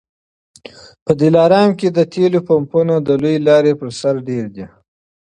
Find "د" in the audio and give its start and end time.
1.91-1.99, 2.99-3.09